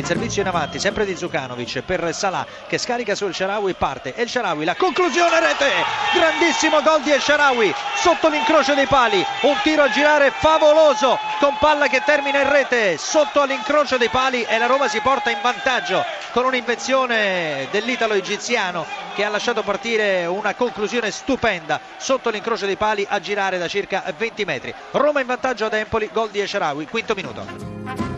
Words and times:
Il 0.00 0.06
servizio 0.06 0.40
in 0.40 0.48
avanti, 0.48 0.78
sempre 0.78 1.04
di 1.04 1.14
Zucanovic 1.14 1.82
per 1.82 2.14
Salah 2.14 2.46
che 2.66 2.78
scarica 2.78 3.14
sul 3.14 3.34
Sharawi, 3.34 3.74
parte. 3.74 4.14
El 4.14 4.30
Sharawi, 4.30 4.64
la 4.64 4.74
conclusione 4.74 5.38
rete, 5.38 5.70
grandissimo 6.14 6.80
gol 6.80 7.02
di 7.02 7.10
El 7.10 7.20
Sharawi 7.20 7.70
sotto 7.96 8.30
l'incrocio 8.30 8.72
dei 8.72 8.86
pali, 8.86 9.22
un 9.42 9.56
tiro 9.62 9.82
a 9.82 9.90
girare 9.90 10.32
favoloso 10.34 11.18
con 11.38 11.54
palla 11.60 11.86
che 11.88 12.00
termina 12.02 12.40
in 12.40 12.50
rete. 12.50 12.96
Sotto 12.96 13.42
all'incrocio 13.42 13.98
dei 13.98 14.08
pali 14.08 14.42
e 14.42 14.56
la 14.56 14.64
Roma 14.64 14.88
si 14.88 15.00
porta 15.00 15.28
in 15.28 15.38
vantaggio 15.42 16.02
con 16.32 16.46
un'invenzione 16.46 17.68
dell'italo 17.70 18.14
egiziano 18.14 18.86
che 19.14 19.22
ha 19.22 19.28
lasciato 19.28 19.62
partire 19.62 20.24
una 20.24 20.54
conclusione 20.54 21.10
stupenda. 21.10 21.78
Sotto 21.98 22.30
l'incrocio 22.30 22.64
dei 22.64 22.76
pali 22.76 23.06
a 23.06 23.20
girare 23.20 23.58
da 23.58 23.68
circa 23.68 24.02
20 24.16 24.44
metri. 24.46 24.74
Roma 24.92 25.20
in 25.20 25.26
vantaggio 25.26 25.66
ad 25.66 25.74
Empoli, 25.74 26.08
gol 26.10 26.30
di 26.30 26.40
Esharawi, 26.40 26.86
quinto 26.86 27.14
minuto. 27.14 28.09